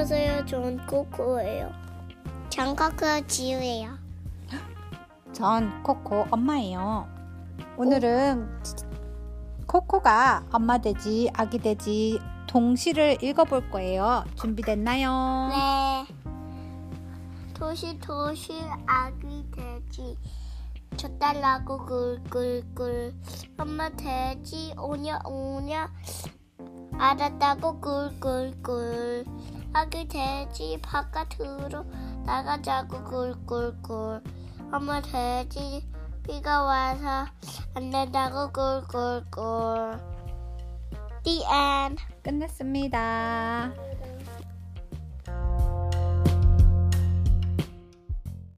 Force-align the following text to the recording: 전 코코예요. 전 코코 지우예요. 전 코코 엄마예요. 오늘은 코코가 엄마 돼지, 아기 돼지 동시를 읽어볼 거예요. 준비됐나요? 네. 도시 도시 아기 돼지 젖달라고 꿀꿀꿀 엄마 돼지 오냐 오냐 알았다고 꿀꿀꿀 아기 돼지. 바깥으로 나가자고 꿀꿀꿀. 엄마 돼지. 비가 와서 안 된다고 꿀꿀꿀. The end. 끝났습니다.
전 0.00 0.86
코코예요. 0.86 1.70
전 2.48 2.74
코코 2.74 3.26
지우예요. 3.26 3.98
전 5.34 5.82
코코 5.82 6.26
엄마예요. 6.30 7.06
오늘은 7.76 8.48
코코가 9.66 10.46
엄마 10.52 10.78
돼지, 10.78 11.30
아기 11.34 11.58
돼지 11.58 12.18
동시를 12.46 13.22
읽어볼 13.22 13.70
거예요. 13.70 14.24
준비됐나요? 14.36 15.48
네. 15.50 16.06
도시 17.52 17.98
도시 17.98 18.54
아기 18.86 19.44
돼지 19.50 20.16
젖달라고 20.96 21.84
꿀꿀꿀 21.84 23.14
엄마 23.58 23.90
돼지 23.90 24.72
오냐 24.78 25.18
오냐 25.26 25.92
알았다고 26.98 27.80
꿀꿀꿀 27.80 29.09
아기 29.72 30.06
돼지. 30.08 30.80
바깥으로 30.82 31.84
나가자고 32.24 33.04
꿀꿀꿀. 33.04 34.22
엄마 34.72 35.00
돼지. 35.00 35.86
비가 36.24 36.62
와서 36.62 37.26
안 37.74 37.90
된다고 37.90 38.52
꿀꿀꿀. 38.52 39.98
The 41.22 41.42
end. 41.44 42.02
끝났습니다. 42.22 43.72